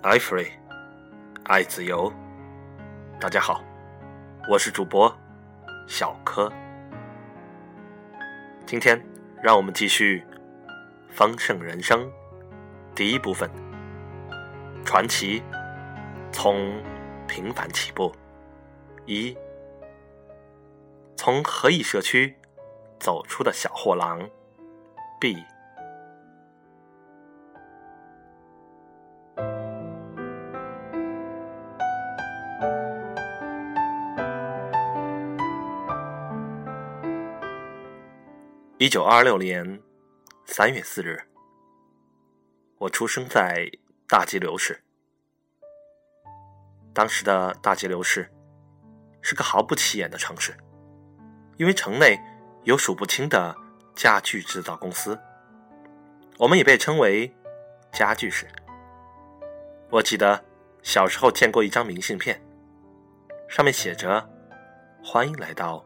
[0.00, 0.46] 爱 free，
[1.46, 2.12] 爱自由。
[3.18, 3.60] 大家好，
[4.48, 5.12] 我是主播
[5.88, 6.52] 小柯。
[8.64, 9.04] 今天
[9.42, 10.24] 让我们继续
[11.12, 12.06] 《丰盛人生》
[12.94, 13.50] 第一部分：
[14.84, 15.42] 传奇
[16.30, 16.80] 从
[17.26, 18.14] 平凡起步。
[19.04, 19.36] 一，
[21.16, 22.36] 从何以社区
[23.00, 24.30] 走出的小货郎。
[25.18, 25.36] B。
[38.80, 39.82] 一九二六年
[40.46, 41.20] 三月四日，
[42.78, 43.68] 我出生在
[44.06, 44.80] 大吉流市。
[46.94, 48.32] 当时的大吉流市
[49.20, 50.56] 是个毫不起眼的城市，
[51.56, 52.16] 因为城内
[52.62, 53.52] 有数不清的
[53.96, 55.18] 家具制造公司，
[56.38, 57.34] 我们也被称为
[57.90, 58.46] “家具市”。
[59.90, 60.44] 我记得
[60.84, 62.40] 小时候见过一张明信片，
[63.48, 64.24] 上面写着
[65.02, 65.84] ：“欢迎来到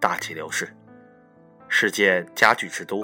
[0.00, 0.74] 大吉流市。”
[1.74, 3.02] 世界家具之都，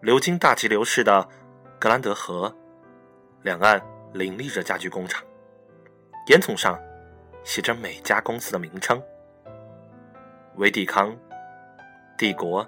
[0.00, 1.28] 流经大吉流市的
[1.76, 2.54] 格兰德河
[3.42, 5.20] 两岸林立着家具工厂，
[6.28, 6.78] 烟囱上
[7.42, 9.02] 写着每家公司的名称：
[10.54, 11.14] 威迪康、
[12.16, 12.64] 帝国、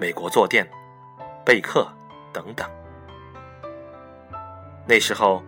[0.00, 0.66] 美国坐垫、
[1.44, 1.86] 贝克
[2.32, 2.66] 等等。
[4.86, 5.42] 那时候，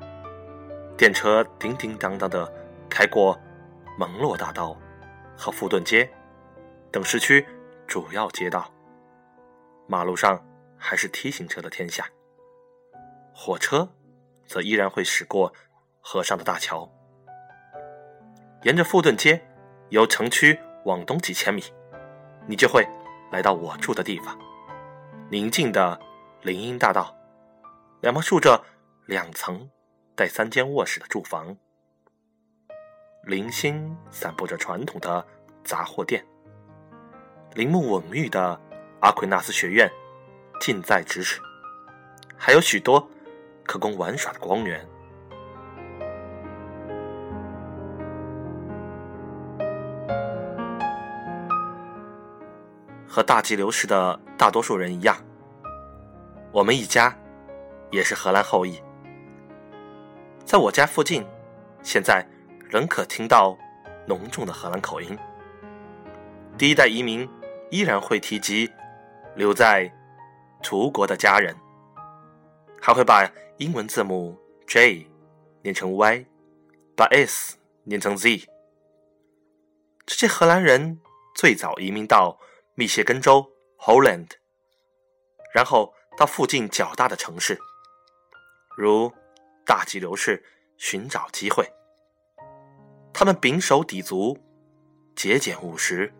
[0.98, 2.46] 电车叮叮当当的
[2.90, 3.36] 开过
[3.98, 4.76] 蒙洛大道
[5.34, 6.08] 和富顿街。
[6.90, 7.46] 等市区
[7.86, 8.72] 主要街道，
[9.86, 10.42] 马路上
[10.78, 12.08] 还是 T 型车的天下。
[13.34, 13.88] 火车
[14.46, 15.52] 则依然会驶过
[16.00, 16.90] 河上的大桥。
[18.62, 19.46] 沿着富顿街，
[19.90, 21.62] 由城区往东几千米，
[22.46, 22.88] 你就会
[23.30, 24.36] 来到我住的地方——
[25.30, 26.00] 宁静的
[26.42, 27.14] 林荫大道。
[28.00, 28.64] 两旁竖着
[29.06, 29.70] 两层
[30.16, 31.54] 带三间卧室的住房，
[33.24, 35.26] 零星散布着传统的
[35.62, 36.24] 杂货店。
[37.54, 38.60] 铃木稳郁的
[39.00, 39.90] 阿奎纳斯学院
[40.60, 41.40] 近在咫尺，
[42.36, 43.10] 还有许多
[43.64, 44.86] 可供玩耍的光源。
[53.08, 55.16] 和大吉流市的大多数人一样，
[56.52, 57.16] 我们一家
[57.90, 58.80] 也是荷兰后裔。
[60.44, 61.26] 在我家附近，
[61.82, 62.24] 现在
[62.70, 63.58] 仍可听到
[64.06, 65.18] 浓重的荷兰口音。
[66.56, 67.28] 第一代移民。
[67.70, 68.70] 依然会提及
[69.36, 69.92] 留在
[70.62, 71.54] 图国的家人，
[72.80, 74.36] 还会把英文字母
[74.66, 75.06] J
[75.62, 76.26] 念成 Y，
[76.96, 78.48] 把 S 念成 Z。
[80.06, 81.00] 这些荷兰人
[81.34, 82.38] 最早移民到
[82.74, 84.30] 密歇根州 Holland，
[85.52, 87.58] 然后到附近较大的城市，
[88.76, 89.12] 如
[89.66, 90.42] 大吉流市
[90.78, 91.70] 寻找机会。
[93.12, 94.38] 他们秉手抵足，
[95.14, 96.12] 节俭务实。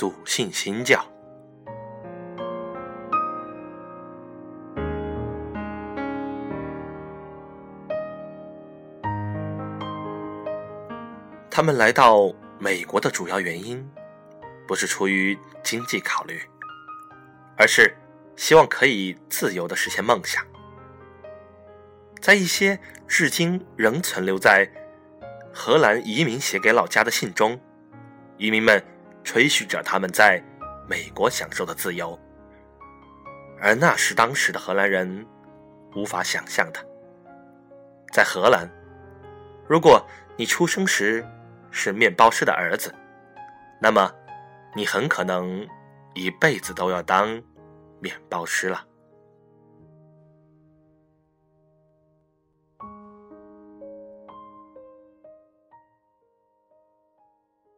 [0.00, 1.04] 笃信新教，
[11.50, 13.86] 他们来到美国的主要原因，
[14.66, 16.40] 不是出于经济考虑，
[17.58, 17.94] 而是
[18.36, 20.42] 希望可以自由的实现梦想。
[22.22, 24.66] 在一些至今仍存留在
[25.52, 27.60] 荷兰移民写给老家的信中，
[28.38, 28.82] 移民们。
[29.22, 30.42] 吹嘘着他们在
[30.88, 32.18] 美国享受的自由，
[33.60, 35.26] 而那是当时的荷兰人
[35.94, 36.84] 无法想象的。
[38.12, 38.68] 在荷兰，
[39.68, 40.04] 如果
[40.36, 41.24] 你出生时
[41.70, 42.94] 是面包师的儿子，
[43.80, 44.12] 那么
[44.74, 45.66] 你很可能
[46.14, 47.40] 一辈子都要当
[48.00, 48.84] 面包师了。